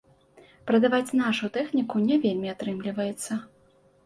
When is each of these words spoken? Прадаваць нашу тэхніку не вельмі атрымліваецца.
Прадаваць 0.71 1.15
нашу 1.19 1.49
тэхніку 1.57 2.01
не 2.07 2.19
вельмі 2.25 2.51
атрымліваецца. 2.55 3.41